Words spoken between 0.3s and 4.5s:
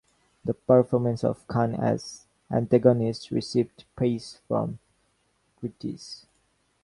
The performance of Khan as antagonist received praise